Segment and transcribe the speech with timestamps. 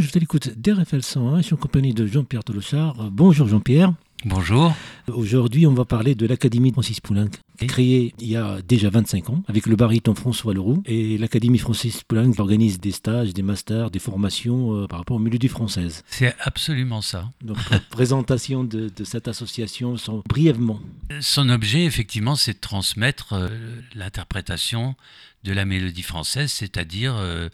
[0.00, 3.10] Je suis à l'écoute d'RFL 101, je suis en compagnie de Jean-Pierre Tolochard.
[3.10, 3.92] Bonjour Jean-Pierre.
[4.24, 4.72] Bonjour.
[5.08, 7.30] Aujourd'hui, on va parler de l'Académie Francis Poulenc,
[7.66, 10.82] créée il y a déjà 25 ans avec le baryton François Leroux.
[10.86, 15.20] Et l'Académie Francis Poulenc organise des stages, des masters, des formations euh, par rapport aux
[15.20, 16.04] mélodies françaises.
[16.08, 17.30] C'est absolument ça.
[17.42, 17.58] Donc,
[17.90, 20.80] présentation de, cette association sont brièvement.
[21.20, 23.48] Son objet, effectivement, c'est de transmettre euh,
[23.96, 24.94] l'interprétation
[25.42, 27.48] de la mélodie française, c'est-à-dire euh,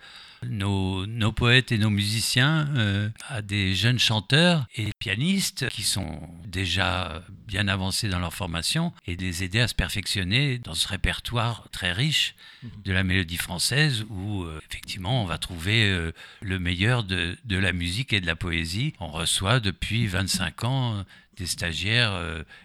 [0.48, 7.22] nos, poètes et nos musiciens euh, à des jeunes chanteurs et pianistes qui sont déjà
[7.46, 11.92] bien avancés dans leur formation et les aider à se perfectionner dans ce répertoire très
[11.92, 12.34] riche
[12.84, 17.58] de la mélodie française où euh, effectivement on va trouver euh, le meilleur de, de,
[17.58, 18.94] la musique et de la poésie.
[19.00, 21.04] On reçoit depuis 25 ans
[21.36, 22.12] des stagiaires,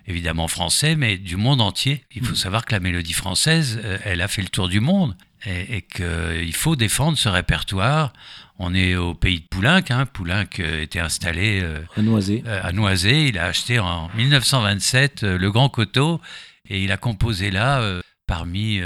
[0.06, 2.04] évidemment français, mais du monde entier.
[2.14, 5.82] Il faut savoir que la mélodie française, elle a fait le tour du monde et,
[5.84, 8.14] qu'il faut défendre ce répertoire.
[8.58, 9.82] On est au pays de Poulenc.
[9.90, 10.06] Hein.
[10.06, 12.44] Poulenc euh, était installé euh, à Noisé.
[12.46, 13.28] Euh, à Noisé.
[13.28, 16.20] Il a acheté en 1927 le Grand Coteau
[16.70, 18.80] et il a composé là parmi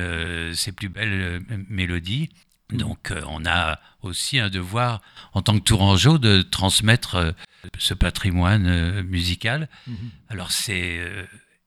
[0.54, 2.30] ses plus belles mélodies.
[2.72, 5.02] Donc on a aussi un devoir
[5.34, 7.36] en tant que Tourangeau de transmettre
[7.78, 9.68] ce patrimoine musical.
[9.86, 9.94] Mmh.
[10.30, 11.02] Alors c'est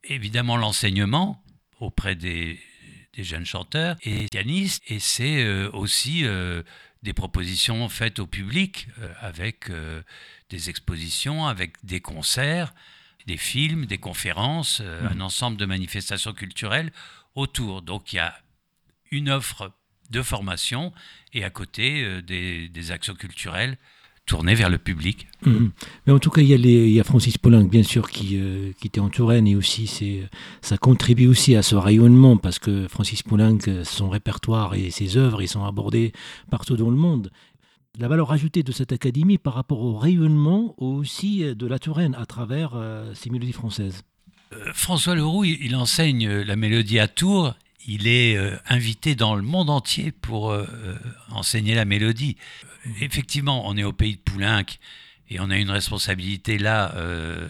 [0.04, 1.42] évidemment l'enseignement
[1.80, 2.58] auprès des
[3.16, 4.82] des jeunes chanteurs et pianistes.
[4.88, 6.62] Et c'est euh, aussi euh,
[7.02, 9.70] des propositions faites au public euh, avec
[10.50, 12.74] des expositions, avec des concerts,
[13.26, 15.06] des films, des conférences, mmh.
[15.12, 16.92] un ensemble de manifestations culturelles
[17.34, 17.82] autour.
[17.82, 18.38] Donc il y a
[19.10, 19.72] une offre
[20.10, 20.92] de formation
[21.32, 23.76] et à côté des, des actions culturelles
[24.26, 25.28] tourné vers le public.
[25.46, 25.70] Mhm.
[26.06, 28.10] Mais en tout cas, il y, a les, il y a Francis Poulenc, bien sûr,
[28.10, 29.88] qui, euh, qui était en Touraine, et aussi
[30.60, 35.40] ça contribue aussi à ce rayonnement, parce que Francis Poulenc, son répertoire et ses œuvres,
[35.40, 36.12] ils sont abordés
[36.50, 37.30] partout dans le monde.
[37.98, 42.26] La valeur ajoutée de cette académie par rapport au rayonnement aussi de la Touraine à
[42.26, 44.02] travers euh, ces mélodies françaises.
[44.52, 47.54] Euh, François Leroux, il enseigne la mélodie à Tours
[47.88, 48.36] il est
[48.68, 50.52] invité dans le monde entier pour
[51.30, 52.36] enseigner la mélodie
[53.00, 54.64] effectivement, on est au pays de Poulenc
[55.28, 57.48] et on a une responsabilité là euh,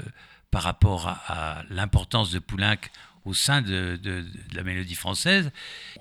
[0.51, 2.77] par rapport à, l'importance de Poulenc
[3.25, 3.99] au sein de,
[4.55, 5.51] la mélodie française.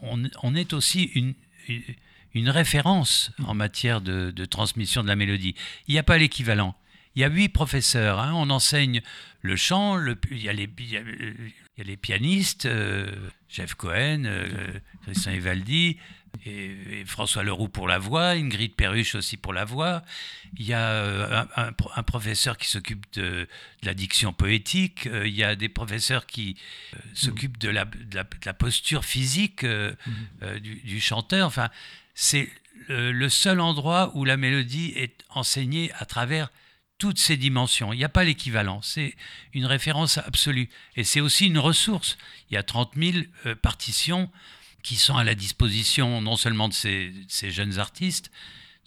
[0.01, 5.55] On, est aussi une, référence en matière de, transmission de la mélodie.
[5.87, 6.75] Il n'y a pas l'équivalent.
[7.15, 8.19] Il y a huit professeurs.
[8.19, 8.33] Hein.
[8.35, 9.01] on enseigne
[9.41, 13.09] le chant, le, il, y a les, il, y a, les pianistes, euh,
[13.47, 14.47] Jeff Cohen, euh,
[15.03, 15.97] Christian Evaldi,
[16.45, 20.01] et, François Leroux pour la voix, Ingrid Perruche aussi pour la voix.
[20.57, 23.47] Il y a euh, un, professeur qui s'occupe de,
[23.83, 25.07] la diction poétique.
[25.07, 26.57] Euh, il y a des professeurs qui
[26.93, 30.59] euh, s'occupent de la, la, posture physique mhm.
[30.59, 31.47] du, chanteur.
[31.47, 31.69] Enfin,
[32.13, 32.49] c'est
[32.87, 36.49] le, seul endroit où la mélodie est enseignée à travers
[36.97, 37.91] toutes ces dimensions.
[37.91, 38.81] Il n'y a pas l'équivalent.
[38.81, 39.15] C'est
[39.53, 40.69] une référence absolue.
[40.95, 42.17] Et c'est aussi une ressource.
[42.49, 43.17] Il y a 30 000
[43.61, 44.31] partitions
[44.85, 47.11] qui sont à la disposition non seulement de ces,
[47.51, 48.29] jeunes artistes,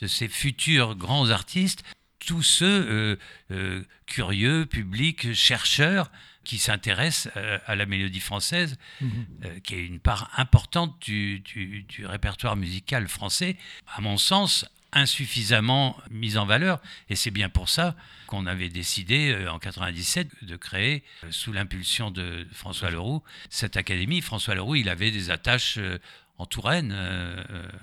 [0.01, 1.83] de ces futurs grands artistes,
[2.25, 3.17] tous ceux euh,
[3.51, 6.13] euh, curieux, publics, chercheurs
[6.45, 9.61] qui s'intéressent euh, à la mélodie française, mhm.
[9.65, 13.57] qui est une part importante du, du, répertoire musical français,
[13.89, 16.81] à mon sens, insuffisamment mise en valeur.
[17.09, 17.95] Et c'est bien pour ça
[18.27, 23.77] qu'on avait décidé euh, en 97 de créer, euh, sous l'impulsion de François Leroux, cette
[23.77, 24.21] académie.
[24.21, 25.99] François Leroux, il avait des attaches euh,
[26.39, 26.95] en Touraine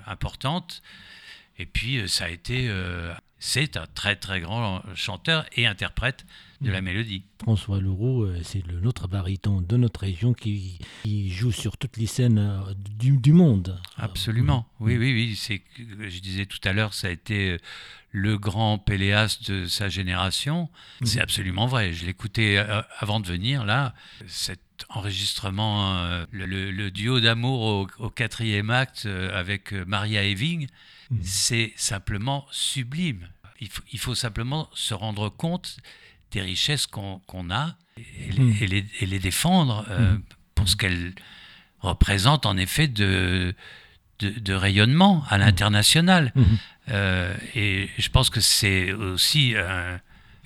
[0.08, 0.82] importantes.
[1.58, 2.72] Et puis, ça a été.
[3.38, 6.26] c'est un très, très grand chanteur et interprète
[6.62, 7.24] de la mélodie.
[7.42, 10.80] François Leroux, euh, c'est le notre baryton de notre région qui,
[11.30, 13.80] joue sur toutes les scènes euh, du, monde.
[13.98, 15.36] Absolument, oui, oui, oui.
[15.36, 17.58] C'est, je disais tout à l'heure, ça a été euh,
[18.12, 20.70] le grand Péléas de sa génération.
[21.04, 21.92] C'est absolument vrai.
[21.92, 22.58] Je l'écoutais
[23.00, 23.94] avant de venir, là.
[24.26, 30.68] Cet enregistrement, le, duo d'amour au, quatrième acte avec Maria Eving,
[31.12, 31.18] mmh.
[31.24, 33.28] c'est simplement sublime.
[33.60, 35.78] Il faut, il faut simplement se rendre compte
[36.32, 38.52] des richesses qu'on a hmm.
[38.62, 40.22] et, les, défendre euh, hmm.
[40.56, 41.14] pour ce qu'elles
[41.80, 43.54] représentent en effet de,
[44.20, 45.42] de, rayonnement à hmm.
[45.42, 46.34] l'international.
[46.90, 49.56] Euh, et je pense que c'est aussi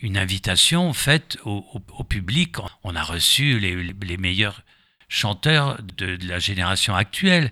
[0.01, 2.57] une invitation faite au, public.
[2.83, 4.63] On a reçu les, les meilleurs
[5.07, 7.51] chanteurs de, de, la génération actuelle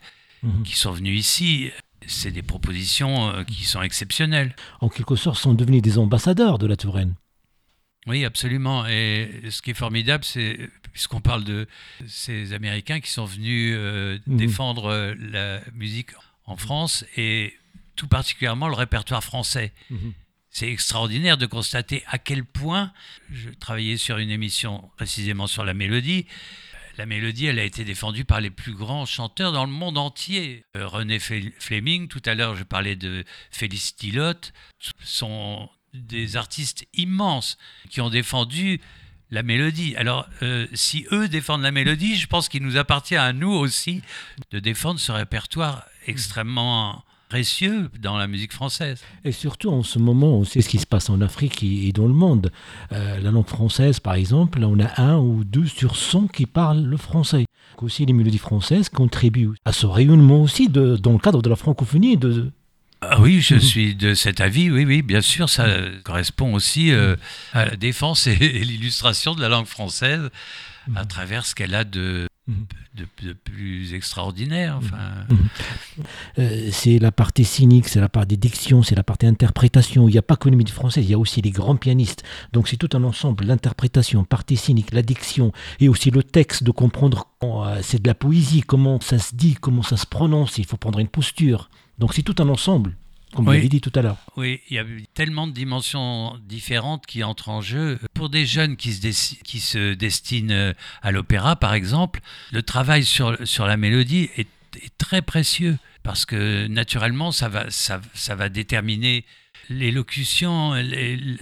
[0.64, 1.72] qui sont venus ici.
[2.06, 4.56] C'est des propositions euh, qui sont exceptionnelles.
[4.80, 7.16] En quelque sorte, sont devenus des ambassadeurs de la Touraine.
[8.08, 8.88] Oui, absolument.
[8.88, 11.68] Et ce qui est formidable, c'est, puisqu'on parle de
[12.08, 14.38] ces Américains qui sont venus euh, mhm.
[14.38, 16.12] défendre euh, la musique
[16.46, 17.54] en France et
[17.96, 19.74] tout particulièrement le répertoire français.
[19.90, 20.14] Mhm.
[20.50, 22.92] c'est extraordinaire de constater à quel point,
[23.32, 26.26] je travaillais sur une émission précisément sur la mélodie,
[26.98, 30.66] la mélodie, elle a été défendue par les plus grands chanteurs dans le monde entier.
[30.76, 34.34] Euh, René Fleming, tout à l'heure je parlais de Félix Tilot,
[35.04, 37.58] sont des artistes immenses
[37.90, 38.80] qui ont défendu
[39.32, 39.96] la mélodie.
[39.96, 44.02] Alors, euh, si eux défendent la mélodie, je pense qu'il nous appartient à nous aussi
[44.52, 49.02] de défendre ce répertoire extrêmement précieux dans la musique française.
[49.26, 52.08] Et surtout en ce moment, on sait ce qui se passe en Afrique et, dans
[52.08, 52.52] le monde.
[52.92, 56.84] Euh, la langue française, par exemple, on a un ou deux sur 100 qui parlent
[56.84, 57.46] le français.
[57.80, 62.18] Aussi, les mélodies françaises contribuent à ce rayonnement aussi dans le cadre de la francophonie.
[62.18, 62.52] De...
[63.02, 65.68] Ah oui, je suis de cet avis, oui, oui, bien sûr, ça
[66.04, 67.16] correspond aussi euh,
[67.54, 70.30] à la défense et l'illustration de la langue française
[70.96, 72.28] à travers ce qu'elle a de
[72.96, 74.78] de, plus extraordinaire.
[74.78, 74.98] Enfin.
[76.40, 80.08] Euh, c'est la partie cynique, c'est la partie diction, c'est la partie interprétation.
[80.08, 82.24] Il n'y a pas que les française, il y a aussi les grands pianistes.
[82.54, 86.72] Donc c'est tout un ensemble, l'interprétation, partie cynique, la diction, et aussi le texte, de
[86.72, 90.66] comprendre euh, c'est de la poésie, comment ça se dit, comment ça se prononce, il
[90.66, 91.70] faut prendre une posture.
[91.98, 92.96] Donc c'est tout un ensemble
[93.34, 94.18] comme vous l'avez dit tout à l'heure.
[94.38, 98.00] Oui, il y a tellement de dimensions différentes qui entrent en jeu.
[98.14, 102.22] Pour des jeunes qui se, qui se destinent euh, à l'opéra, par exemple,
[102.52, 104.48] le travail sur, sur la mélodie est,
[105.00, 109.26] très précieux parce que naturellement, ça va, ça, ça va déterminer
[109.70, 110.74] l'élocution,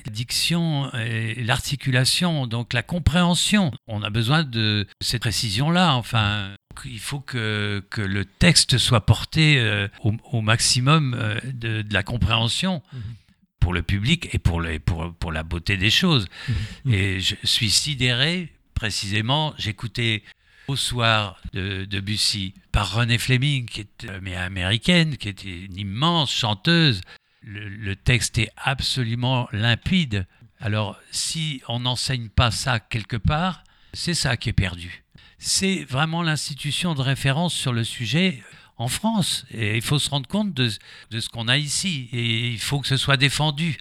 [0.10, 0.90] diction,
[1.38, 3.72] l'articulation, donc la compréhension.
[3.88, 5.96] On a besoin de cette précision-là.
[5.96, 6.55] Enfin,
[6.86, 12.82] il faut que, que, le texte soit porté euh, au, maximum euh, de, la compréhension.
[12.94, 13.02] Mhm.
[13.60, 16.28] pour le public et pour, le, pour, pour la beauté des choses.
[16.48, 16.94] Mhm.
[16.94, 20.24] Et je suis sidéré, précisément, j'écoutais
[20.68, 25.78] au soir de, de, Bussy par René Fleming, qui est mais américaine, qui était une
[25.78, 27.02] immense chanteuse.
[27.42, 30.28] Le, le texte est absolument limpide.
[30.60, 33.64] Alors, si on n'enseigne pas ça quelque part,
[33.94, 35.05] c'est ça qui est perdu
[35.46, 38.42] c'est vraiment l'institution de référence sur le sujet
[38.78, 39.46] en France.
[39.52, 42.10] Et il faut se rendre compte de, ce qu'on a ici.
[42.12, 43.78] Et il faut que ce soit défendu.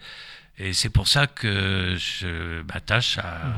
[0.59, 3.57] Et c'est pour ça que je m'attache à,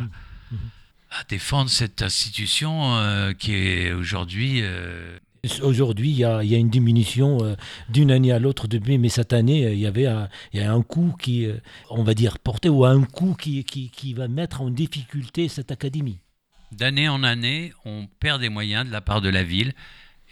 [1.29, 4.61] défendre cette institution euh, qui est aujourd'hui...
[4.62, 5.19] Euh,
[5.62, 7.55] aujourd'hui, il y, a, une diminution euh,
[7.88, 8.69] d'une année à l'autre.
[8.69, 11.49] Depuis, mais cette année, il y avait un, il y a un coup qui,
[11.91, 15.73] on va dire, porté ou un coup qui, qui, qui va mettre en difficulté cette
[15.73, 16.20] académie
[16.72, 19.74] d'année en année, on perd des moyens de la part de la ville.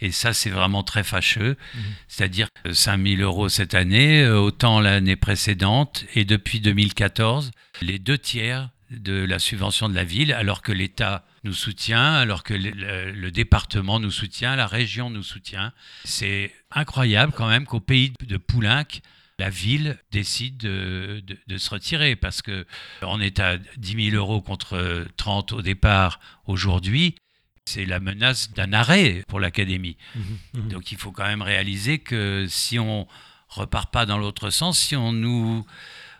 [0.01, 1.55] Et ça, c'est vraiment très fâcheux.
[1.73, 1.81] Mhm.
[2.07, 6.05] C'est-à-dire 5 000 euros cette année, euh, autant l'année précédente.
[6.15, 7.51] Et depuis 2014,
[7.81, 12.43] les deux tiers de la subvention de la ville, alors que l'État nous soutient, alors
[12.43, 15.73] que le, le, département nous soutient, la région nous soutient.
[16.03, 18.85] C'est incroyable quand même qu'au pays de Poulenc,
[19.39, 21.21] la ville décide de,
[21.57, 22.65] se retirer parce que
[23.01, 27.15] on est à 10 000 euros contre 30 au départ aujourd'hui.
[27.65, 29.97] C'est la menace d'un arrêt pour l'académie.
[30.15, 30.19] Mmh,
[30.53, 30.67] mmh.
[30.69, 33.07] Donc il faut quand même réaliser que si on
[33.49, 35.65] repart pas dans l'autre sens, si on nous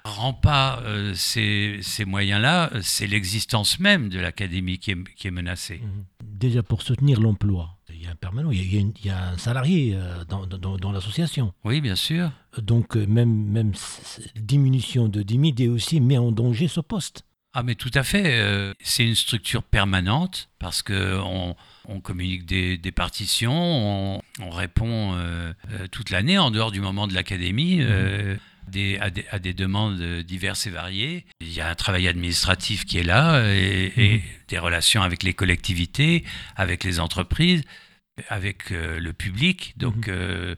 [0.04, 5.82] rend pas euh, ces, moyens-là, c'est l'existence même de l'académie qui est, menacée.
[5.84, 6.06] Mmh.
[6.24, 7.75] Déjà pour soutenir l'emploi,
[8.06, 11.54] y a un permanent, il y a, un salarié euh, dans, l'association.
[11.64, 12.32] Oui, bien sûr.
[12.58, 13.74] Donc euh, même, même
[14.36, 17.24] diminution de 10 000 aussi met en danger ce poste.
[17.58, 21.56] Ah mais tout à fait, euh, c'est une structure permanente parce qu'on
[21.88, 25.16] on communique des, partitions, on, répond
[25.92, 27.78] toute l'année en dehors du moment de l'académie.
[27.78, 28.38] Mmh.
[28.68, 31.28] Des, à, des, demandes diverses et variées.
[31.40, 34.22] Il y a un travail administratif qui est là et, et mmh.
[34.48, 36.24] des relations avec les collectivités,
[36.56, 37.62] avec les entreprises
[38.30, 39.74] avec euh, le public.
[39.78, 40.16] Donc, mhm.
[40.16, 40.56] euh,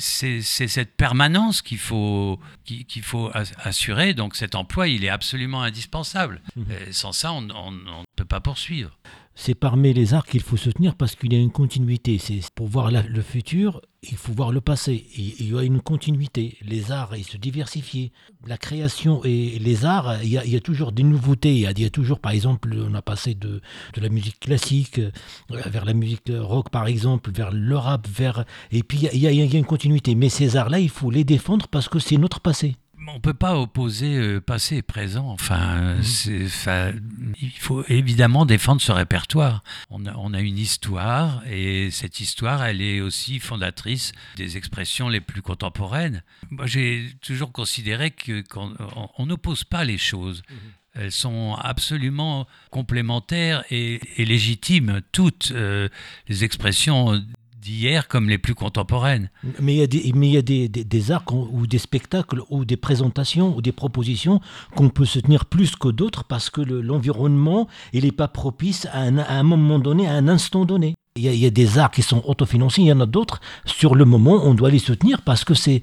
[0.00, 3.32] c'est cette permanence qu'il faut, qu'il faut
[3.64, 4.14] assurer.
[4.14, 6.40] Donc, cet emploi, il est absolument indispensable.
[6.54, 6.92] Mhm.
[6.92, 8.96] sans ça, on ne peut pas poursuivre
[9.40, 12.18] c'est parmi les arts qu'il faut soutenir parce qu'il y a une continuité.
[12.18, 15.06] C'est pour voir le futur, il faut voir le passé.
[15.16, 16.58] il y a une continuité.
[16.60, 18.10] Les arts, ils se diversifient.
[18.48, 21.54] La création et les arts, il y a, toujours des nouveautés.
[21.54, 23.60] Il y, a, toujours, par exemple, on a passé de,
[23.94, 25.12] de la musique classique euh,
[25.48, 28.44] vers la musique rock, par exemple, vers le rap, vers...
[28.72, 30.16] Et puis, il y a une continuité.
[30.16, 32.74] Mais ces arts-là, il faut les défendre parce que c'est notre passé
[33.08, 35.28] on ne peut pas opposer euh, passé et présent.
[35.28, 37.34] Enfin, mhm.
[37.40, 39.62] il faut évidemment défendre ce répertoire.
[39.90, 45.42] On a, une histoire et cette histoire, elle est aussi fondatrice des expressions les plus
[45.42, 46.22] contemporaines.
[46.50, 50.42] Moi, j'ai toujours considéré qu'on n'oppose pas les choses.
[50.48, 50.56] Mhm.
[50.94, 55.88] Elles sont absolument complémentaires et, légitimes, toutes euh,
[56.28, 57.22] les expressions
[57.68, 59.30] d'hier comme les plus contemporaines.
[59.60, 62.40] Mais il y a des, mais il y a des, des, arts ou des spectacles
[62.48, 64.40] ou des présentations ou des propositions
[64.74, 69.00] qu'on peut se tenir plus que d'autres parce que l'environnement, il n'est pas propice à
[69.00, 70.94] un, à un moment donné, à un instant donné.
[71.16, 73.06] Il y, a, il y, a, des arts qui sont autofinancés, il y en a
[73.06, 73.40] d'autres.
[73.64, 75.82] Sur le moment, on doit les soutenir parce que c'est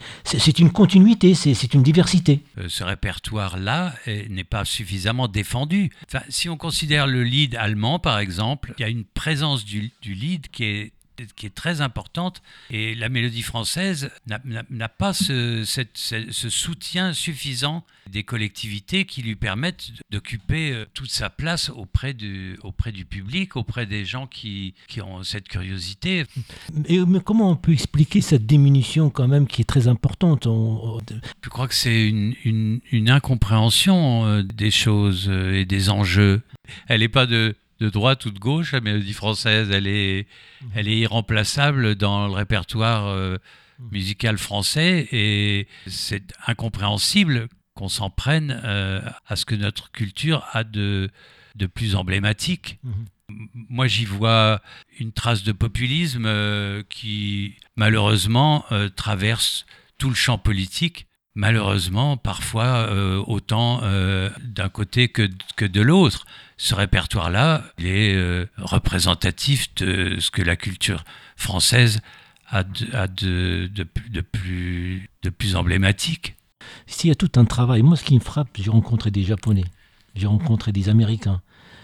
[0.59, 2.41] une continuité, c'est une diversité.
[2.57, 3.93] Euh, ce répertoire-là
[4.29, 5.91] n'est pas suffisamment défendu.
[6.07, 9.91] Enfin, si on considère le lead allemand, par exemple, il y a une présence du,
[10.01, 10.93] du lead qui est
[11.35, 12.41] qui est très importante.
[12.69, 19.91] Et la mélodie française n'a pas ce, ce, soutien suffisant des collectivités qui lui permettent
[20.11, 25.01] d'occuper euh, toute sa place auprès du, auprès du public, auprès des gens qui, qui
[25.01, 26.25] ont cette curiosité.
[26.85, 30.45] Et, mais comment on peut expliquer cette diminution quand même qui est très importante?
[30.45, 36.41] Je crois que c'est une, une, une, incompréhension euh, des choses euh, et des enjeux.
[36.87, 40.27] Elle n'est pas de de droite ou de gauche, la mélodie française, elle est,
[40.73, 43.37] elle est irremplaçable dans le répertoire euh,
[43.79, 43.89] mhm.
[43.91, 50.63] musical français et c'est incompréhensible qu'on s'en prenne euh, à ce que notre culture a
[50.63, 51.09] de,
[51.55, 52.79] de plus emblématique.
[52.83, 53.05] Mhm.
[53.69, 54.61] Moi, j'y vois
[54.99, 58.65] une trace de populisme euh, qui, malheureusement,
[58.95, 59.65] traverse
[59.97, 62.89] tout le champ politique malheureusement parfois
[63.27, 63.81] autant
[64.39, 66.25] d'un côté que, que de l'autre
[66.57, 71.03] ce répertoire-là, il est euh, représentatif de ce que la culture
[71.35, 71.99] française
[72.47, 76.35] a de, de, plus, de plus emblématique.
[76.87, 79.65] S'il y a tout un travail, moi ce qui me frappe, j'ai rencontré des Japonais,
[80.15, 81.41] j'ai rencontré des Américains,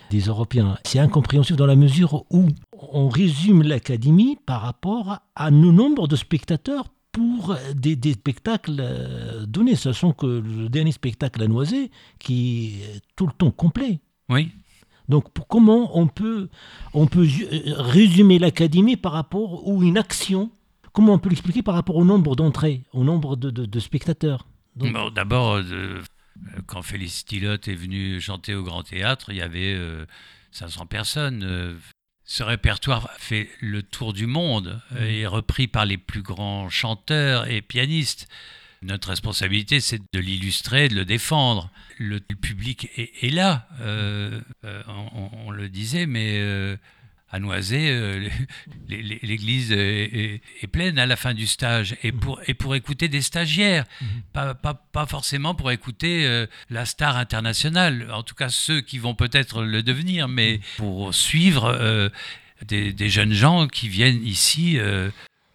[0.09, 0.77] des Européens.
[0.85, 6.15] C'est incompréhensible dans la mesure où on résume l'académie par rapport à nos nombres de
[6.15, 12.79] spectateurs pour des, des, spectacles euh, donnés, sachant que le dernier spectacle à Noisé, qui
[12.83, 13.99] est tout le temps complet.
[14.29, 14.51] Oui.
[15.11, 16.47] Donc comment on peut,
[16.93, 20.49] on peut euh, résumer l'académie par rapport ou une action?
[20.93, 24.47] Comment on peut l'expliquer par rapport au nombre d'entrées, au nombre de, spectateurs?
[25.13, 26.01] D'abord, euh, euh,
[26.65, 29.77] quand Félix Tilot est venu chanter au Grand Théâtre, il y avait
[30.51, 31.77] 500 personnes.
[32.23, 37.49] ce répertoire fait le tour du monde et est repris par les plus grands chanteurs
[37.49, 38.29] et pianistes.
[38.83, 41.69] Notre responsabilité, c'est de l'illustrer, de le défendre.
[41.99, 44.81] Le, public est, là, euh, euh,
[45.45, 46.75] on, le disait, mais euh,
[47.29, 48.27] à Noisé,
[48.89, 51.95] l'église est, pleine à la fin du stage.
[52.01, 53.85] Et pour, et pour écouter des stagiaires,
[54.33, 59.13] pas, pas, pas forcément pour écouter la star internationale, en tout cas ceux qui vont
[59.13, 62.09] peut-être le devenir, mais pour suivre
[62.65, 64.79] des, des, jeunes gens qui viennent ici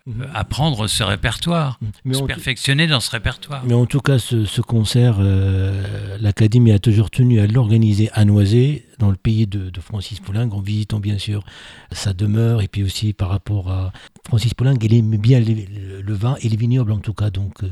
[0.07, 0.25] Mhm.
[0.35, 2.15] apprendre ce répertoire, mhm.
[2.15, 3.65] se perfectionner dans ce répertoire.
[3.65, 8.87] Mais en tout cas, ce, concert, euh, l'Académie a toujours tenu à l'organiser à Noisé,
[9.01, 11.45] dans le pays de, Francis Poulenc, en visitant bien sûr
[11.91, 13.93] sa demeure, et puis aussi par rapport à
[14.29, 17.71] Francis Poulenc, il aimait bien le, vin et les vignobles en tout cas, donc euh,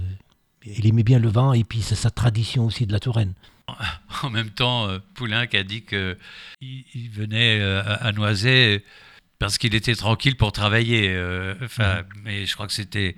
[0.67, 3.35] il aimait bien le vin, et puis c'est sa tradition aussi de la Touraine.
[4.25, 6.17] En même temps, euh, Poulenc a dit qu'il
[6.61, 8.83] il venait à Noisé
[9.45, 11.11] parce qu'il était tranquille pour travailler.
[11.11, 13.15] Euh, enfin, mais je crois que c'était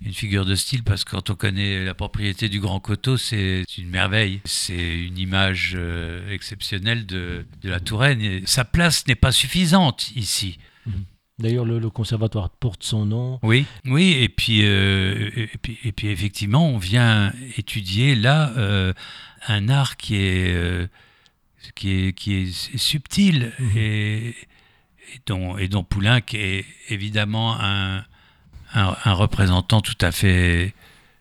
[0.00, 3.66] une figure de style parce que quand on connaît la propriété du Grand Coteau, c'est
[3.76, 4.40] une merveille.
[4.46, 8.46] C'est une image euh, exceptionnelle de, la Touraine.
[8.46, 10.58] sa place n'est pas suffisante ici.
[10.86, 11.04] Mhm.
[11.38, 13.38] D'ailleurs, le, conservatoire porte son nom.
[13.42, 18.54] Oui, oui, et puis, euh, et puis, et puis effectivement, on vient étudier là
[19.48, 20.88] un art qui est,
[21.74, 23.76] qui est, qui est subtil mhm.
[23.76, 24.34] et
[25.14, 28.04] et dont, et dont Poulenc est évidemment un,
[28.74, 30.74] un, représentant tout à fait,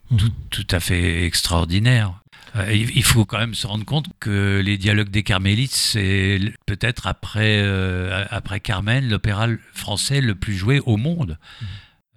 [0.10, 0.30] mhm.
[0.50, 2.14] tout, à fait extraordinaire.
[2.56, 7.08] Euh, il faut quand même se rendre compte que les dialogues des Carmélites, c'est peut-être
[7.08, 11.38] après, euh, après Carmen, l'opéra français le plus joué au monde.
[11.62, 11.68] Mhm.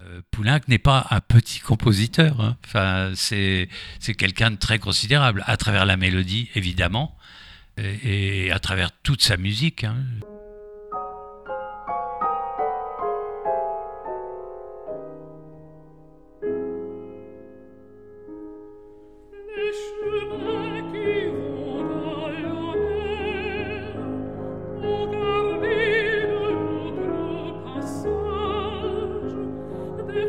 [0.03, 2.41] Euh, Poulenc n'est pas un petit compositeur.
[2.41, 2.57] Hein.
[2.67, 3.69] Enfin, c'est
[4.19, 7.17] quelqu'un de très considérable, à travers la mélodie, évidemment,
[7.79, 9.85] et, à travers toute sa musique.
[9.85, 9.97] Hein.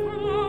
[0.08, 0.45] Oh.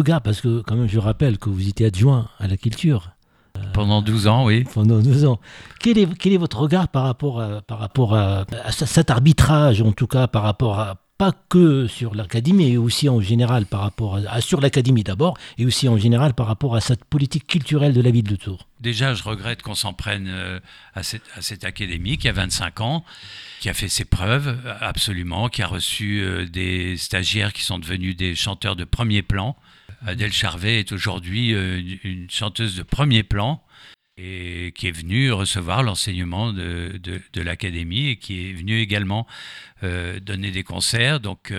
[0.00, 3.10] Regard Parce que, quand même, je rappelle que vous étiez adjoint à la culture.
[3.72, 4.64] Pendant 12 ans, oui.
[4.74, 5.40] Pendant 12 ans.
[5.80, 9.92] Quel est, quel est votre regard par rapport, à, par rapport à, cet arbitrage, en
[9.92, 14.18] tout cas, par rapport à, pas que sur l'académie, mais aussi en général par rapport
[14.26, 18.00] à, sur l'académie d'abord, et aussi en général par rapport à cette politique culturelle de
[18.00, 18.66] la ville de Tours?
[18.80, 20.58] Déjà, je regrette qu'on s'en prenne euh,
[20.94, 23.04] à cette, à cette académie qui a 25 ans
[23.60, 28.16] qui a fait ses preuves, absolument, qui a reçu euh, des stagiaires qui sont devenus
[28.16, 29.54] des chanteurs de premier plan.
[30.06, 33.62] Adèle Charvet est aujourd'hui euh, une chanteuse de premier plan
[34.16, 39.26] et qui est venue recevoir l'enseignement de, de, l'académie et qui est venue également
[39.82, 41.20] euh, donner des concerts.
[41.20, 41.52] Donc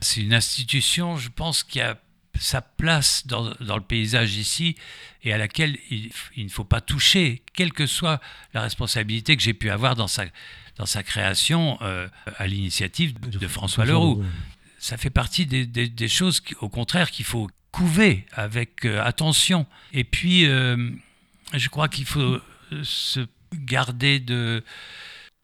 [0.00, 2.00] c'est une institution, je pense, qui a
[2.38, 4.76] sa place dans, dans, le paysage ici
[5.24, 8.20] et à laquelle il, il, ne faut pas toucher, quelle que soit
[8.54, 10.24] la responsabilité que j'ai pu avoir dans sa,
[10.78, 14.24] dans sa création euh, à l'initiative de, François Leroux.
[14.78, 17.48] Ça fait partie des, choses, au contraire, qu'il faut
[18.32, 19.66] avec euh, attention.
[19.92, 20.90] Et puis, euh,
[21.54, 22.38] je crois qu'il faut
[22.82, 23.20] se
[23.54, 24.62] garder de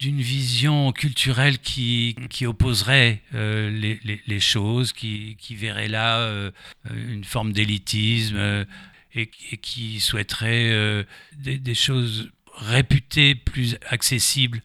[0.01, 6.51] d'une vision culturelle qui, qui opposerait les, choses, qui, verrait là
[6.92, 8.66] une forme d'élitisme
[9.14, 9.27] et,
[9.62, 11.07] qui souhaiterait
[11.38, 14.61] des, choses réputées plus accessibles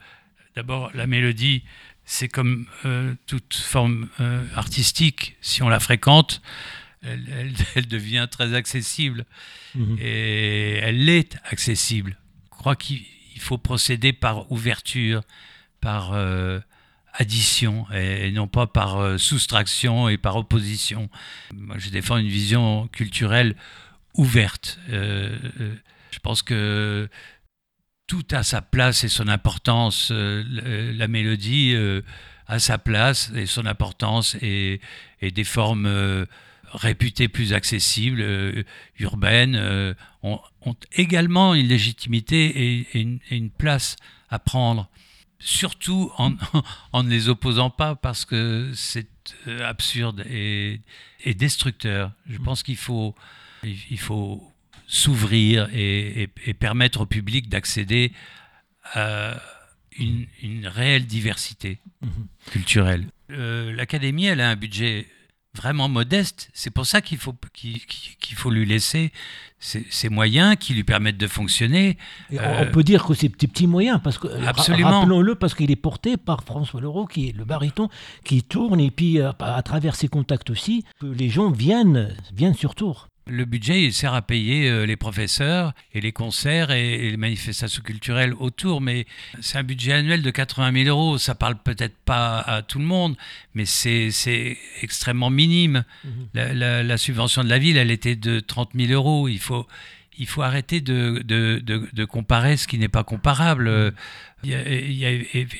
[0.55, 1.63] D'abord, la mélodie,
[2.05, 6.41] c'est comme euh, toute forme euh, artistique, si on la fréquente,
[7.75, 9.25] elle, devient très accessible.
[9.75, 9.97] Mhm.
[9.99, 12.17] Et elle est accessible.
[12.53, 13.05] Je crois qu'il
[13.39, 15.21] faut procéder par ouverture,
[15.81, 16.59] par euh,
[17.13, 21.09] addition, et, non pas par soustraction et par opposition.
[21.53, 23.55] Moi, je défends une vision culturelle
[24.15, 24.79] ouverte.
[24.89, 27.09] je pense que
[28.09, 30.09] tout a sa place et son importance.
[30.11, 30.43] Euh,
[30.97, 32.01] la mélodie euh,
[32.47, 34.81] a sa place et son importance et,
[35.21, 36.25] des formes euh,
[36.71, 38.65] réputées plus accessibles,
[38.99, 40.39] urbaines, ont,
[40.93, 43.95] également une légitimité et, une, place
[44.29, 44.89] à prendre.
[45.39, 46.33] Surtout en,
[46.93, 49.07] en, ne les opposant pas parce que c'est
[49.61, 50.81] absurde et,
[51.35, 52.11] destructeur.
[52.27, 53.15] Je pense qu'il faut,
[53.63, 54.43] il faut
[54.87, 56.29] s'ouvrir et,
[56.59, 58.11] permettre au public d'accéder
[58.93, 59.41] à
[59.97, 60.27] une,
[60.65, 62.27] réelle diversité mhm.
[62.51, 63.05] culturelle.
[63.31, 65.07] Euh, L'Académie, elle a un budget
[65.55, 66.49] vraiment modeste.
[66.53, 69.11] C'est pour ça qu'il faut, qu'il faut lui laisser
[69.59, 71.97] ces, moyens qui lui permettent de fonctionner.
[72.31, 75.75] on euh, peut dire que c'est des petits moyens, parce que rappelons-le, parce qu'il est
[75.75, 77.89] porté par François Leroux, qui est le baryton,
[78.23, 82.53] qui tourne, et puis euh, à, travers ses contacts aussi, que les gens viennent, viennent
[82.53, 83.07] sur Tours.
[83.29, 87.81] Le budget, il sert à payer euh, les professeurs et les concerts et, les manifestations
[87.81, 89.05] culturelles autour, mais
[89.39, 91.17] c'est un budget annuel de 80 000 euros.
[91.17, 93.15] Ça parle peut-être pas à tout le monde,
[93.53, 95.83] mais c'est extrêmement minime.
[96.03, 96.53] Mhm.
[96.53, 99.27] La, subvention de la ville, elle était de 30 000 euros.
[99.27, 99.67] Il faut,
[100.17, 103.69] il faut arrêter de, de, de, comparer ce qui n'est pas comparable.
[103.69, 103.91] Mhm.
[104.43, 105.11] Il y, a, il y, a,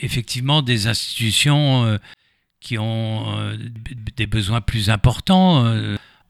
[0.02, 1.98] effectivement des institutions euh,
[2.60, 3.58] qui ont euh,
[4.16, 5.66] des besoins plus importants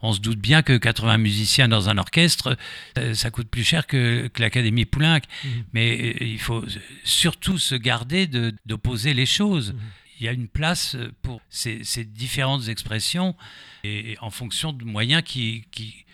[0.01, 2.57] on se doute bien que 80 musiciens dans un orchestre,
[2.97, 5.21] euh, ça coûte plus cher que, l'Académie Poulenc.
[5.43, 5.63] Mhm.
[5.73, 6.63] Mais euh, il faut
[7.03, 8.27] surtout se garder
[8.65, 9.73] d'opposer les choses.
[9.73, 9.79] Mhm.
[10.19, 13.35] Il y a une place pour ces, différentes expressions
[13.83, 16.05] et, en fonction de moyens qui, qui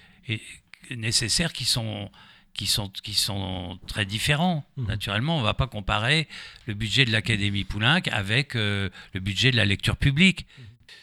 [0.91, 2.11] nécessaires qui sont
[2.55, 4.65] qui sont, qui sont très différents.
[4.77, 4.87] Mhm.
[4.87, 6.27] Naturellement, on ne va pas comparer
[6.65, 10.47] le budget de l'Académie Poulenc avec euh, le budget de la lecture publique.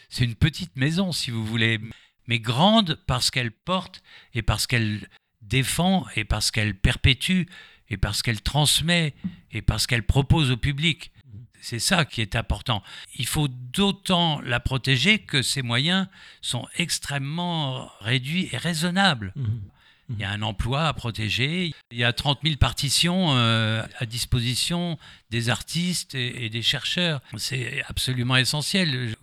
[0.09, 1.79] C'est une petite maison, si vous voulez
[2.27, 5.07] mais grande parce qu'elle porte et parce qu'elle
[5.41, 7.43] défend et parce qu'elle perpétue
[7.89, 9.13] et parce qu'elle transmet
[9.51, 11.11] et parce qu'elle propose au public.
[11.61, 12.83] C'est ça qui est important.
[13.15, 16.07] Il faut d'autant la protéger que ses moyens
[16.41, 19.33] sont extrêmement réduits et raisonnables.
[20.09, 21.73] Il y a un emploi à protéger.
[21.91, 24.97] Il y a 30 000 partitions euh, à disposition
[25.29, 27.21] des artistes et, des chercheurs.
[27.37, 29.15] C'est absolument essentiel.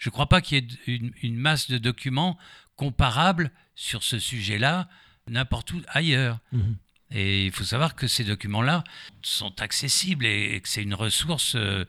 [0.00, 2.38] Je ne crois pas qu'il y ait une, masse de documents
[2.74, 4.88] comparables sur ce sujet-là
[5.28, 6.40] n'importe où ailleurs.
[6.52, 6.76] Mhm.
[7.12, 8.82] Et il faut savoir que ces documents-là
[9.22, 11.84] sont accessibles et, que c'est une ressource, euh,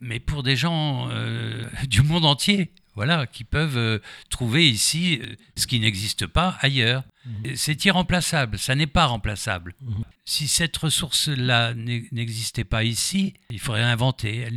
[0.00, 3.98] mais pour des gens euh, du monde entier voilà, qui peuvent euh,
[4.30, 5.20] trouver ici
[5.56, 7.04] ce qui n'existe pas ailleurs.
[7.26, 7.54] Mhm.
[7.54, 9.74] C'est irremplaçable, ça n'est pas remplaçable.
[9.82, 10.04] Mhm.
[10.24, 14.48] Si cette ressource-là n'existait pas ici, il faudrait l'inventer.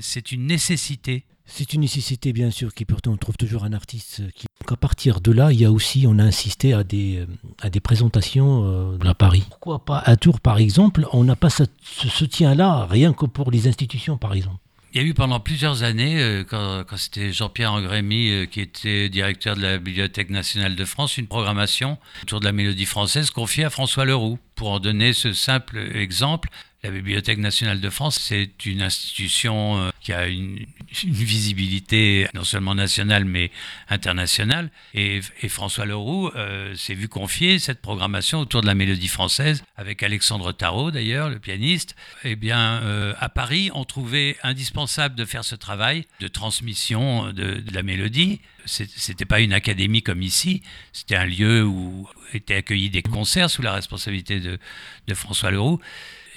[0.00, 1.26] C'est une nécessité.
[1.50, 4.22] C'est une nécessité, bien sûr, qui pourtant on trouve toujours un artiste.
[4.34, 4.46] Qui...
[4.70, 7.26] À partir de là, il y a aussi, on a insisté à des, euh,
[7.60, 9.44] à des présentations à Paris.
[9.48, 13.66] Pourquoi pas à Tours, par exemple On n'a pas ce soutien-là, rien que pour les
[13.66, 14.58] institutions, par exemple.
[14.94, 19.10] Il y a eu pendant plusieurs années, euh, quand, c'était Jean-Pierre Angrémy euh, qui était
[19.10, 23.64] directeur de la Bibliothèque nationale de France, une programmation autour de la mélodie française confiée
[23.64, 24.38] à François Leroux.
[24.54, 26.48] Pour en donner ce simple exemple,
[26.88, 30.64] la Bibliothèque nationale de France, c'est une institution euh, qui a une,
[31.04, 33.50] visibilité non seulement nationale mais
[33.90, 34.70] internationale.
[34.94, 40.02] Et, François Leroux euh, s'est vu confier cette programmation autour de la mélodie française avec
[40.02, 41.94] Alexandre Tarot d'ailleurs, le pianiste.
[42.24, 47.62] Eh bien, euh, à Paris, on trouvait indispensable de faire ce travail de transmission de,
[47.70, 48.40] la mélodie.
[48.64, 53.62] C'était pas une académie comme ici, c'était un lieu où étaient accueillis des concerts sous
[53.62, 54.58] la responsabilité de,
[55.06, 55.80] de François Leroux.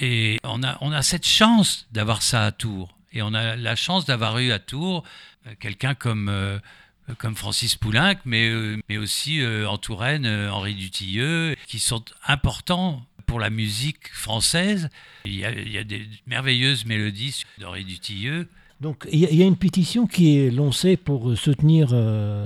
[0.01, 2.97] Et on a, on a cette chance d'avoir ça à Tours.
[3.13, 5.03] Et on a la chance d'avoir eu à Tours
[5.45, 6.57] euh, quelqu'un comme, euh,
[7.19, 13.39] comme Francis Poulenc, mais, euh, mais aussi en Touraine, Henri Dutilleux, qui sont importants pour
[13.39, 14.89] la musique française.
[15.25, 18.49] Il y a, il y a des merveilleuses mélodies d'Henri Dutilleux.
[18.81, 21.93] Donc il y, a une pétition qui est lancée pour soutenir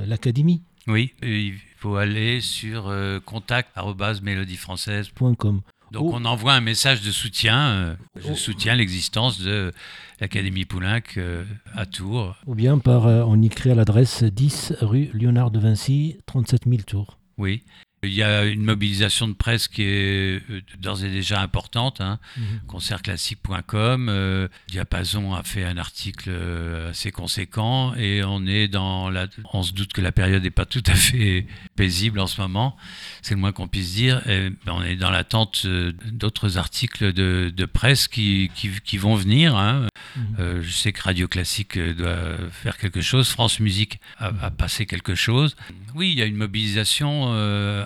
[0.06, 0.62] l'Académie.
[0.86, 5.62] Oui, il faut aller sur contact.mélodiefrançaise.com.
[5.91, 7.69] Donc on envoie un message de soutien.
[7.69, 9.71] Euh, je soutiens l'existence de
[10.19, 11.43] l'Académie Poulenc euh,
[11.74, 12.36] à Tours.
[12.45, 16.82] Ou bien par, euh, on écrit à l'adresse 10 rue Léonard de Vinci, 37 000
[16.84, 17.17] Tours.
[17.38, 17.63] Oui.
[18.06, 22.02] Il y a une mobilisation de presse qui est euh, d'ores et déjà importante.
[22.02, 22.20] Hein.
[22.38, 22.62] Mhm.
[22.68, 29.28] Concertclassique.com, euh, Diapason a fait un article euh, assez conséquent et on est dans la.
[29.54, 32.78] On se doute que la période n'est pas tout à fait paisible en ce moment,
[33.22, 34.22] c'est le moins qu'on puisse dire.
[34.26, 39.56] Ben, on est dans l'attente d'autres articles de, presse qui, qui, vont venir.
[39.56, 39.88] Hein.
[40.15, 40.62] Mhm.
[40.62, 45.15] je sais que Radio Classique doit faire quelque chose, France Musique a, a passé quelque
[45.15, 45.56] chose.
[45.96, 47.34] Oui, il y a une mobilisation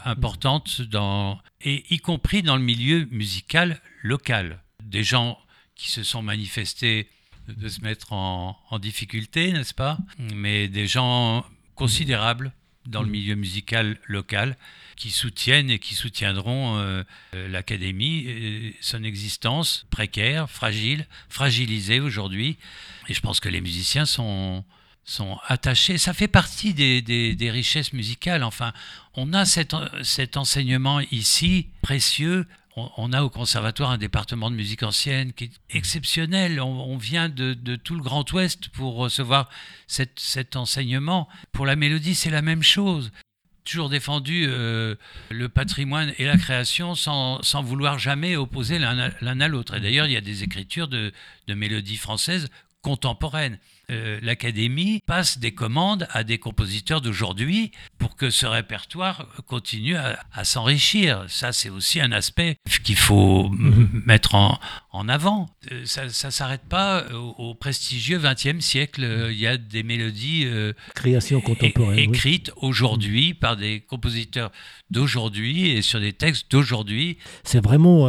[0.09, 0.81] importante,
[1.61, 4.61] et y compris dans le milieu musical local.
[4.83, 5.39] Des gens
[5.75, 7.09] qui se sont manifestés
[7.47, 9.97] de se mettre en, difficulté, n'est-ce pas?
[10.35, 11.45] Mais des gens
[11.75, 12.51] considérables
[12.85, 14.57] dans le milieu musical local
[14.95, 22.57] qui soutiennent et qui soutiendront euh, l'académie, son existence précaire, fragile, fragilisée aujourd'hui.
[23.07, 24.63] Et je pense que les musiciens sont,
[25.03, 25.97] sont attachés.
[25.97, 28.43] Ça fait partie des, richesses musicales.
[28.43, 28.73] Enfin,
[29.15, 32.45] on a cet, enseignement ici précieux.
[32.75, 36.61] On, a au conservatoire un département de musique ancienne qui est exceptionnel.
[36.61, 39.49] On, vient de, tout le Grand Ouest pour recevoir
[39.87, 41.27] cet, enseignement.
[41.51, 43.11] Pour la mélodie, c'est la même chose
[43.65, 44.95] toujours défendu euh,
[45.29, 48.97] le patrimoine et la création sans, vouloir jamais opposer l'un
[49.41, 49.75] à l'autre.
[49.75, 51.13] Et d'ailleurs, il y a des écritures de
[51.47, 52.49] mélodies françaises
[52.81, 53.59] contemporaines.
[53.89, 60.43] Euh, l'Académie passe des commandes à des compositeurs d'aujourd'hui pour que ce répertoire continue à,
[60.43, 61.25] s'enrichir.
[61.27, 64.03] Ça, c'est aussi un aspect qu'il faut mhm.
[64.05, 64.59] mettre en,
[64.99, 65.49] en, avant.
[65.71, 69.03] Euh, ça ne s'arrête pas au, prestigieux XXe siècle.
[69.03, 70.47] Euh, il y a des mélodies
[70.95, 74.51] Création contemporaine, écrites aujourd'hui par des compositeurs
[74.91, 77.17] d'aujourd'hui et sur des textes d'aujourd'hui.
[77.43, 78.03] C'est vraiment,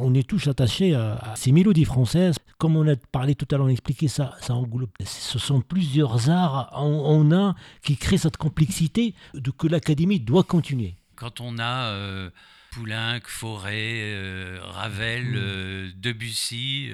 [0.00, 2.36] on est tous attachés à, ces mélodies françaises.
[2.58, 5.60] Comme on a parlé tout à l'heure, on a expliqué ça, ça englobe ce sont
[5.60, 10.94] plusieurs arts en, un qui créent cette complexité de que l'Académie doit continuer.
[11.16, 12.30] Quand on a euh,
[12.70, 15.36] Poulenc, Forêt, euh, Ravel, mm.
[15.36, 16.90] euh, Debussy,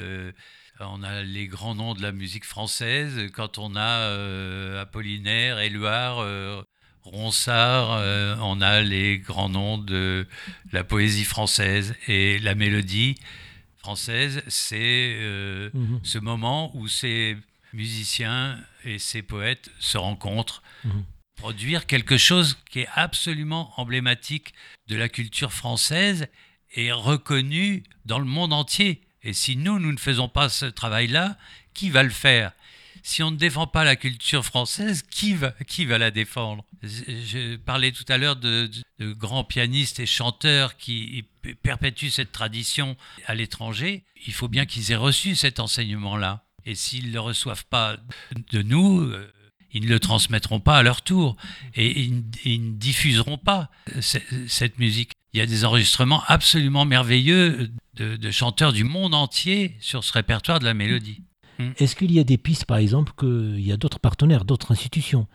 [0.80, 3.30] on a les grands noms de la musique française.
[3.32, 6.26] Quand on a Apollinaire, Éluard,
[7.04, 8.02] Ronsard,
[8.42, 10.26] on a les grands noms de
[10.72, 13.14] la poésie française et la mélodie
[13.76, 16.00] française, c'est mm-hmm.
[16.02, 17.36] ce moment où c'est
[17.74, 21.04] musiciens et ces poètes se rencontrent, mhm.
[21.36, 24.54] produire quelque chose qui est absolument emblématique
[24.88, 26.28] de la culture française
[26.74, 29.00] et reconnu dans le monde entier.
[29.22, 31.38] Et si nous, nous ne faisons pas ce travail-là,
[31.72, 32.52] qui va le faire?
[33.02, 36.64] Si on ne défend pas la culture française, qui va, qui va la défendre?
[36.82, 41.24] Je parlais tout à l'heure de, de, grands pianistes et chanteurs qui
[41.62, 44.04] perpétuent cette tradition à l'étranger.
[44.26, 46.44] Il faut bien qu'ils aient reçu cet enseignement-là.
[46.66, 47.98] Et s'ils ne le reçoivent pas
[48.52, 49.30] de nous, euh,
[49.74, 51.36] ils ne le transmettront pas à leur tour
[51.74, 55.12] et ils, ne diffuseront pas cette musique.
[55.32, 60.60] Il y a des enregistrements absolument merveilleux de, chanteurs du monde entier sur ce répertoire
[60.60, 61.20] de la mélodie.
[61.58, 61.70] Hmm.
[61.78, 65.26] Est-ce qu'il y a des pistes, par exemple, qu'il y a d'autres partenaires, d'autres institutions?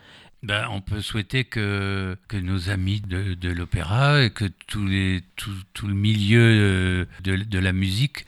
[0.42, 5.22] Ben, on peut souhaiter que, que nos amis de, de l'opéra et que tous les,
[5.36, 8.26] tout, tout, le milieu euh, de, de, la musique,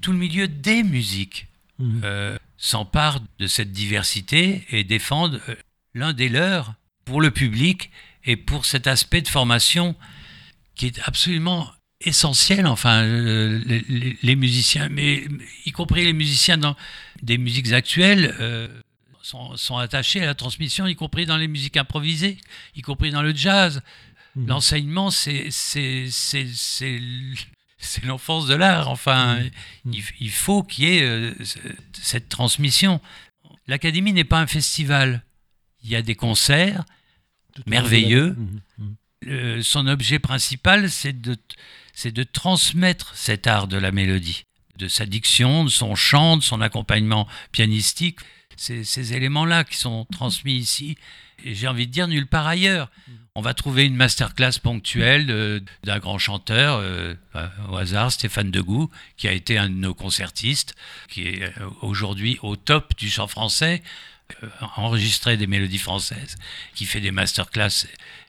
[0.00, 1.46] tout le milieu des musiques,
[1.78, 2.00] hmm.
[2.02, 5.54] euh, s'emparent de cette diversité et défendent euh,
[5.92, 6.74] l'un des leurs
[7.04, 7.90] pour le public
[8.24, 9.94] et pour cet aspect de formation
[10.74, 12.66] qui est absolument essentiel.
[12.66, 13.60] Enfin, euh,
[14.22, 15.28] les, musiciens, mais
[15.66, 16.74] y compris les musiciens dans
[17.22, 18.68] des musiques actuelles, euh,
[19.20, 22.38] sont, attachés à la transmission, y compris dans les musiques improvisées,
[22.76, 23.82] y compris dans le jazz.
[24.36, 24.46] Mmh.
[24.46, 25.50] L'enseignement, c'est
[27.84, 28.88] c'est l'enfance de l'art.
[28.88, 29.40] Enfin,
[29.84, 29.92] mmh.
[30.20, 31.34] il, faut qu'il y ait euh,
[31.92, 33.00] cette transmission.
[33.66, 35.22] L'académie n'est pas un festival.
[35.82, 36.84] Il y a des concerts
[37.66, 38.36] merveilleux.
[38.78, 38.88] Mmh,
[39.26, 39.62] mmh.
[39.62, 41.36] son objet principal, c'est de,
[42.04, 44.44] de transmettre cet art de la mélodie,
[44.78, 48.20] de sa diction, de son chant, de son accompagnement pianistique.
[48.56, 50.96] Ces éléments-là qui sont transmis ici,
[51.44, 52.90] j'ai envie de dire nulle part ailleurs
[53.36, 57.14] on va trouver une masterclass ponctuelle d'un grand chanteur, euh,
[57.68, 60.76] au hasard, Stéphane Degout, qui a été un de nos concertistes,
[61.08, 63.82] qui est euh, aujourd'hui au top du chant français,
[64.44, 66.36] euh, enregistré des mélodies françaises,
[66.76, 67.88] qui fait des masterclass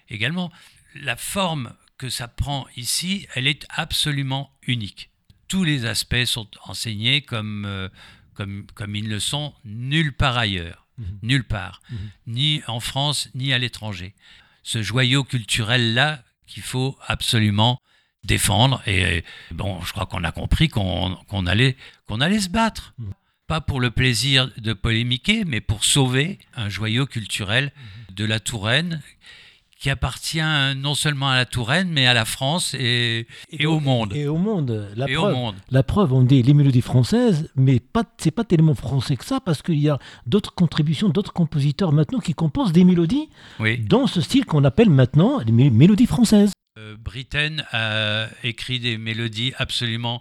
[0.10, 0.52] également.
[0.96, 5.12] La forme que ça prend ici, elle est absolument unique.
[5.48, 7.90] Tous les aspects sont enseignés comme,
[8.34, 10.85] comme, comme ils le sont nulle part ailleurs.
[10.98, 11.04] Mmh.
[11.24, 11.82] Nulle part.
[11.90, 11.96] Mmh.
[12.28, 14.14] Ni en France, ni à l'étranger
[14.66, 17.80] ce joyau culturel-là qu'il faut absolument
[18.24, 18.82] défendre.
[18.88, 21.78] Et bon, je crois qu'on a compris qu'on allait,
[22.08, 22.94] qu'on allait se battre.
[22.98, 23.12] Mm.
[23.48, 27.72] Pas pour le plaisir de polémiquer, mais pour sauver un joyau culturel
[28.10, 29.04] de la Touraine
[29.86, 30.42] qui appartient
[30.78, 33.28] non seulement à la Touraine, mais à la France et,
[33.66, 34.14] au monde.
[34.16, 34.92] Et au monde.
[34.96, 39.16] La, preuve, la preuve, on dit les mélodies françaises, mais pas, c'est pas tellement français
[39.16, 43.30] que ça, parce qu'il y a d'autres contributions, d'autres compositeurs maintenant qui composent des mélodies
[43.82, 46.52] dans ce style qu'on appelle maintenant les mélodies françaises.
[46.80, 50.20] Euh, Britten a écrit des mélodies absolument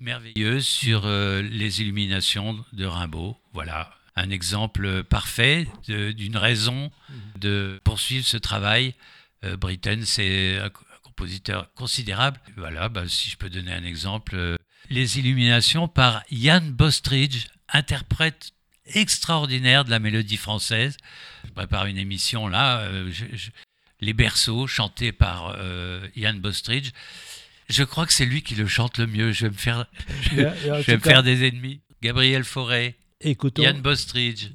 [0.00, 3.38] merveilleuses sur euh, les illuminations de Rimbaud.
[3.54, 6.90] Voilà, un exemple parfait d'une raison
[7.38, 8.94] de poursuivre ce travail.
[9.44, 10.70] Euh, Britten, c'est un
[11.02, 12.40] compositeur considérable.
[12.56, 14.56] Voilà, bah, si je peux donner un exemple, euh,
[14.90, 18.52] les illuminations par Ian Bostridge, interprète
[18.94, 20.96] extraordinaire de la mélodie française.
[21.44, 23.10] Je prépare une émission là, euh,
[24.00, 25.56] les berceaux chantés par
[26.16, 26.90] Ian Bostridge.
[27.68, 29.32] Je crois que c'est lui qui le chante le mieux.
[29.32, 29.86] Je vais me faire,
[30.22, 31.80] je, vais me faire des ennemis.
[32.00, 32.96] Gabriel Fauré,
[33.64, 34.52] Yann Bostridge.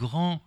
[0.00, 0.40] Grands,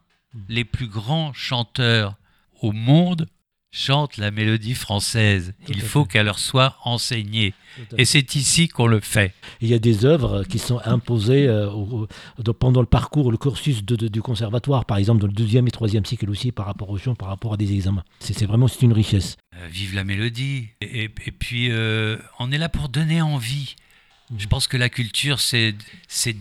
[0.50, 2.16] les plus grands chanteurs
[2.62, 3.28] au monde
[3.76, 5.54] chantent la mélodie française.
[5.66, 7.54] Tout Il faut qu'elle leur soit enseignée.
[7.98, 9.34] Et c'est ici qu'on le fait.
[9.62, 13.38] Il y a des œuvres qui sont imposées euh, au- au- pendant le parcours, le
[13.38, 16.68] cursus de- de- du conservatoire, par exemple, dans le deuxième et troisième cycle aussi, par
[16.68, 18.04] rapport aux gens, par rapport à des examens.
[18.20, 19.38] C'est vraiment c'est une richesse.
[19.56, 20.68] Euh, vive la mélodie.
[20.82, 23.76] Et, et puis, euh, on est là pour donner envie.
[24.38, 25.74] Je pense que la culture, c'est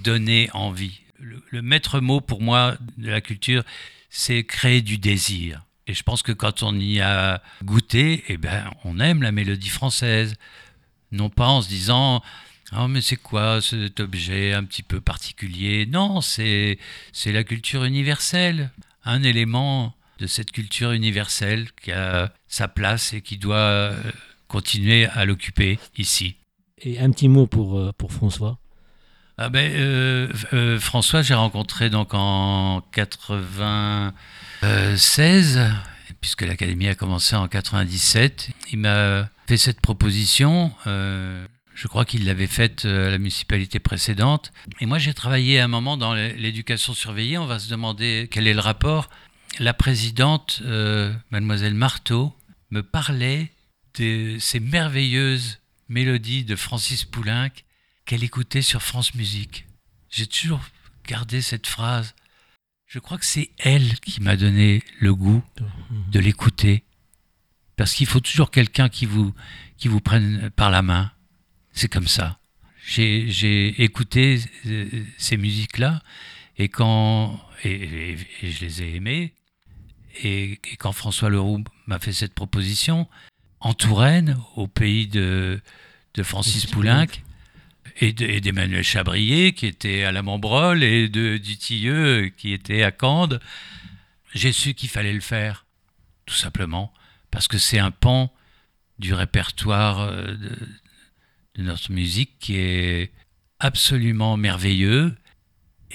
[0.03, 1.01] donner envie.
[1.23, 3.63] Le, maître mot pour moi de la culture,
[4.11, 5.65] c'est créer du désir.
[5.87, 9.69] Et je pense que quand on y a goûté, eh ben, on aime la mélodie
[9.69, 10.35] française.
[11.13, 12.23] Non pas en se disant
[12.77, 15.87] Oh, mais c'est quoi cet objet un petit peu particulier?
[15.87, 16.79] Non, c'est
[17.13, 18.71] c'est la culture universelle.
[19.05, 24.01] Un élément de cette culture universelle qui a sa place et qui doit euh,
[24.49, 26.37] continuer à l'occuper ici.
[26.79, 28.59] Et un petit mot pour, euh, pour François.
[29.39, 35.59] Ah ben, euh, euh, François, j'ai rencontré donc en 96,
[36.21, 38.51] puisque l'Académie a commencé en 97.
[38.73, 40.71] Il m'a fait cette proposition.
[40.87, 44.53] euh, je crois qu'il l'avait faite à la municipalité précédente.
[44.81, 47.39] Et moi, j'ai travaillé à un moment dans l'éducation surveillée.
[47.39, 49.09] On va se demander quel est le rapport.
[49.59, 50.61] La présidente,
[51.31, 52.35] mademoiselle Marteau,
[52.71, 53.53] me parlait
[53.99, 57.49] de ces merveilleuses mélodies de Francis Poulenc
[58.05, 59.67] qu'elle écoutait sur France Musique.
[60.11, 60.61] J'ai toujours
[61.07, 62.15] gardé cette phrase.
[62.87, 65.43] Je crois que c'est elle qui m'a donné le goût
[66.11, 66.85] de l'écouter.
[67.77, 69.35] Parce qu'il faut toujours quelqu'un qui vous,
[69.79, 71.11] qui vous prenne par la main.
[71.73, 72.39] C'est comme ça.
[72.85, 76.03] J'ai écouté euh, ces musiques-là
[76.59, 79.35] et quand et, et- et je les ai aimées
[80.23, 83.09] et, et quand François Leroux m'a fait cette proposition
[83.61, 85.61] en Touraine, au pays de,
[86.15, 87.07] de Francis Francis Poulenc,
[88.01, 92.83] et de- et d'Emmanuel Chabrier qui était à la Montbrol et de Dutilleux qui était
[92.83, 93.41] à Cande,
[94.35, 95.67] j'ai su qu'il fallait le faire,
[96.27, 96.93] tout simplement,
[97.31, 98.33] parce que c'est un pan
[98.99, 103.13] du répertoire euh, de, notre musique qui est
[103.59, 105.15] absolument merveilleux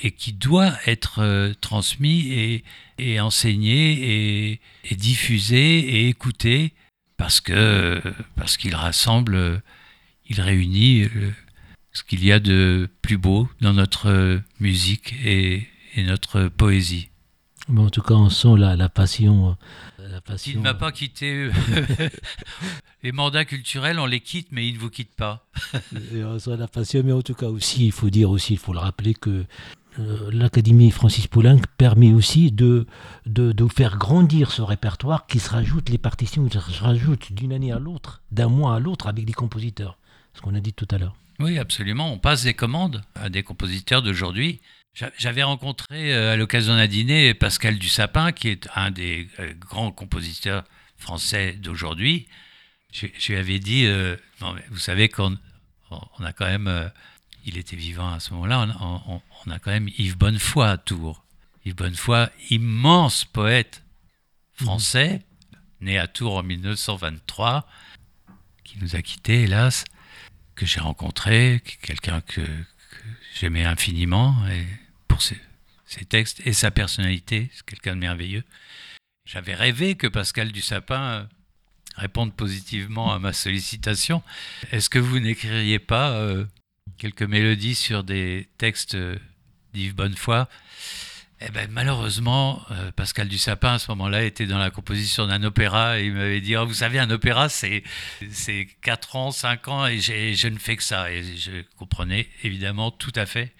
[0.03, 2.61] et qui doit être euh, transmis
[2.99, 6.73] et, enseigné et, et diffusé et écouté
[7.17, 8.01] parce que
[8.35, 9.57] parce qu'il rassemble, euh,
[10.29, 11.07] il réunit
[11.97, 17.09] ce qu'il y a de plus beau dans notre euh, musique et, et notre poésie.
[17.69, 19.57] Mais en tout cas, on sent la, la passion.
[19.99, 21.49] euh, Il passion ne m'a pas quitté.
[23.03, 25.47] les mandats culturels, on les quitte, mais ils ne vous quittent pas.
[26.13, 28.73] On sent la passion, mais en tout cas aussi, il faut dire aussi, il faut
[28.73, 29.45] le rappeler que
[29.99, 32.85] euh, l'Académie Francis Poulenc permet aussi de,
[33.25, 37.51] de, de faire grandir ce répertoire qui se rajoute, les partitions qui se rajoutent d'une
[37.53, 39.97] année à l'autre, d'un mois à l'autre avec des compositeurs.
[40.35, 41.15] Ce qu'on a dit tout à l'heure.
[41.39, 42.11] Oui, absolument.
[42.11, 44.59] On passe des commandes à des compositeurs d'aujourd'hui.
[44.93, 49.53] J'a- J'avais rencontré euh, à l'occasion d'un dîner Pascal Dussapin, qui est un des euh,
[49.53, 50.63] grands compositeurs
[50.97, 52.27] français d'aujourd'hui.
[52.91, 54.15] Je, lui avais dit, euh,
[54.71, 55.37] vous savez qu'on
[55.91, 56.91] on- a quand même,
[57.45, 61.23] il était vivant à ce moment-là, on a quand même Yves Bonnefoy à Tours.
[61.65, 63.83] Yves Bonnefoy, immense poète
[64.53, 65.21] français,
[65.81, 67.67] né à Tours en 1923,
[68.63, 69.83] qui nous a quittés, hélas
[70.57, 72.41] que j'ai rencontré, quelqu'un que,
[73.39, 74.65] j'aimais infiniment et
[75.07, 75.39] pour ses,
[75.85, 78.43] ses textes et sa personnalité, c'est quelqu'un de merveilleux.
[79.25, 81.23] J'avais rêvé que Pascal Dussapin euh,
[81.95, 84.23] réponde positivement à ma sollicitation.
[84.71, 86.45] Est-ce que vous n'écririez pas euh,
[86.97, 89.17] quelques mélodies sur des textes euh,
[89.73, 90.45] d'Yves Bonnefoy?
[91.39, 95.99] Eh ben, malheureusement, euh, Pascal Dussapin, à ce moment-là, était dans la composition d'un opéra
[95.99, 97.83] et il m'avait dit, Oh, vous savez, un opéra, c'est,
[98.31, 101.11] c'est 4 ans, 5 ans et je ne fais que ça.
[101.11, 103.53] Et je comprenais évidemment tout à fait.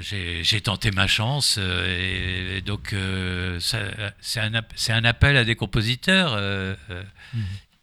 [0.00, 6.32] J'ai, tenté ma chance euh, et, donc euh, c'est, un, appel à des compositeurs.
[6.34, 7.02] euh, euh,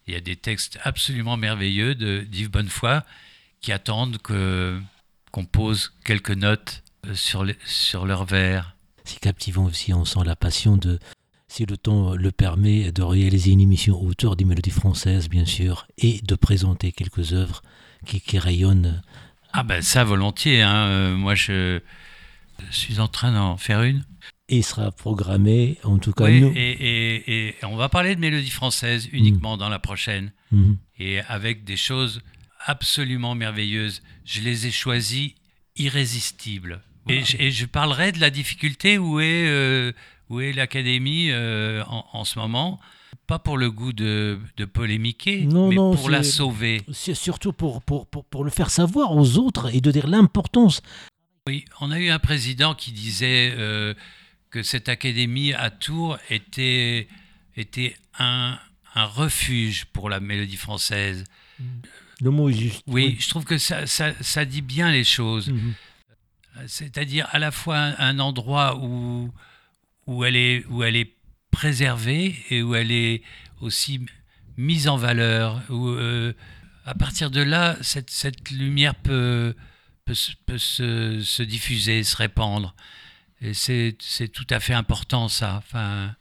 [0.08, 3.02] Il y a des textes absolument merveilleux d'Yves Bonnefoy
[3.62, 6.84] qui attendent qu'on pose quelques notes
[7.14, 8.75] sur, les, sur leurs vers.
[9.06, 11.00] C'est captivant aussi, on sent la passion de,
[11.48, 15.88] si le temps le permet, de réaliser une émission autour des mélodies françaises, bien sûr,
[15.98, 17.62] et de présenter quelques œuvres
[18.06, 19.02] qui, qui rayonnent.
[19.54, 20.62] Ah ben ça volontiers.
[20.64, 20.88] hein.
[20.88, 21.80] Euh, moi je
[22.72, 24.04] suis en train d'en faire une.
[24.48, 26.52] Et sera programmé, en tout cas Oui, nous.
[26.56, 30.32] et, et- et on va parler de mélodie française uniquement dans la prochaine.
[30.52, 30.78] Mhm.
[31.00, 32.22] Et avec des choses
[32.66, 34.02] absolument merveilleuses.
[34.24, 35.34] Je les ai choisies
[35.78, 36.82] irrésistibles.
[37.08, 39.92] Et, je, et je parlerai de la difficulté où est, euh,
[40.30, 42.80] où est l'Académie euh, en, en ce moment.
[43.28, 46.82] Pas pour le goût de, de polémiquer, Non, mais non, pour la sauver.
[46.94, 50.82] C'est surtout pour, pour, pour, pour le faire savoir aux autres et de dire l'importance.
[51.48, 53.94] Oui, on a eu un président qui disait euh,
[54.52, 57.08] que cette académie à Tours était,
[57.56, 58.58] était un,
[58.96, 61.24] un refuge pour la mélodie française.
[62.22, 62.84] Le mot est juste.
[62.88, 65.50] Oui, je trouve que ça, ça, ça dit bien les choses.
[65.50, 65.74] Mhm.
[66.68, 69.32] C'est-à-dire à la fois un, endroit où,
[70.08, 71.14] où, elle est, où elle est
[71.52, 73.22] préservée et où elle est
[73.62, 74.02] aussi
[74.58, 75.62] mise en valeur.
[75.70, 76.34] Où, euh,
[76.86, 79.56] à partir de là, cette, cette lumière peut,
[80.06, 82.76] peut, se- peut se, se diffuser, se répandre.
[83.42, 83.96] Et c'est
[84.34, 85.56] tout à fait important, ça.
[85.58, 86.16] Enfin,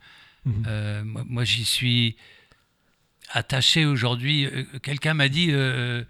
[0.47, 0.65] Mhm.
[0.67, 2.17] euh, moi, moi, j'y suis
[3.31, 4.47] attaché aujourd'hui.
[4.47, 6.05] Euh, Quelqu'un m'a dit, euh,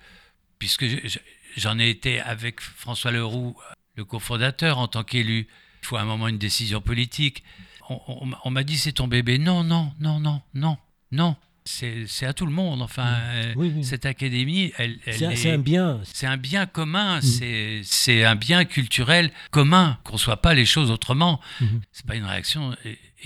[0.58, 1.18] puisque je- je-
[1.56, 3.56] j'en ai été avec François Leroux,
[3.96, 5.46] le cofondateur, en tant qu'élu,
[5.82, 7.42] il faut à un moment une décision politique.
[7.90, 9.38] On, on- on m'a dit, c'est ton bébé.
[9.38, 10.78] Non, non, non, non, non,
[11.12, 11.36] non.
[11.66, 12.82] C'est à tout le monde.
[12.82, 13.84] Enfin, euh, Oui, oui.
[13.84, 16.00] cette académie, elle, elle C'est un- est- c'est un bien.
[16.04, 17.82] c'est un bien commun, Mhm.
[17.84, 21.40] c'est un bien culturel commun, qu'on soit pas les choses autrement.
[21.62, 21.80] Mhm.
[21.90, 22.76] C'est pas une réaction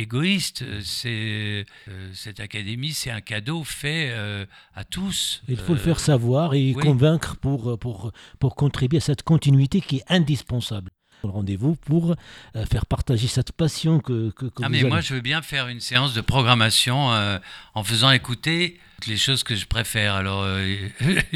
[0.01, 0.65] égoïste.
[0.83, 4.45] C'est euh, cette académie, c'est un cadeau fait euh,
[4.75, 5.43] à tous.
[5.49, 6.83] Il faut le Euh, faire savoir et oui.
[6.83, 10.91] convaincre pour, pour, pour contribuer à cette continuité qui est indispensable.
[11.25, 12.15] Rendez-vous pour
[12.55, 14.89] euh, faire partager cette passion que, que, que Ah vous mais avez.
[14.89, 17.39] moi je veux bien faire une séance de programmation euh,
[17.75, 18.79] en faisant écouter
[19.09, 20.15] les choses que je préfère.
[20.15, 20.77] Alors euh,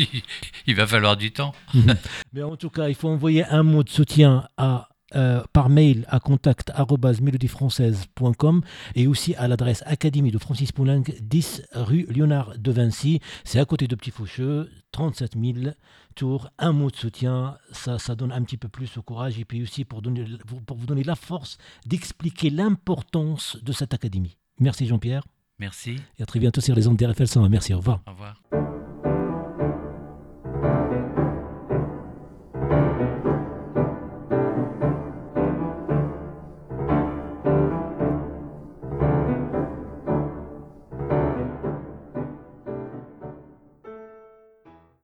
[0.69, 1.53] il va falloir du temps.
[2.33, 6.07] Mais en tout cas, il faut envoyer un mot de soutien à, euh, par mail
[6.09, 8.63] à contact.mélodiefrançaise.com
[8.95, 13.21] et aussi à l'adresse Académie de Francis Poulenc, 10 rue Léonard de Vinci.
[13.45, 15.75] C'est à côté de Petit Faucheux, 37 000
[16.15, 16.51] tours.
[16.59, 19.63] Un mot de soutien, ça, ça donne un petit peu plus au courage et puis
[19.63, 20.25] aussi pour, donner,
[20.67, 24.37] pour vous donner la force d'expliquer l'importance de cette académie.
[24.61, 25.25] Merci Jean-Pierre
[25.59, 25.97] Merci.
[26.19, 27.49] et à très bientôt sur les ondes d'RFL 101.
[27.49, 28.01] Merci, au revoir.
[28.07, 28.43] Au revoir.